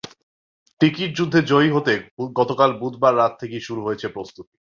[0.81, 1.93] Ticket যুদ্ধে জয়ী হতে
[2.39, 4.49] গতকাল বুধবার রাত থেকেই শুরু হয়েছে প্রস্তুতি।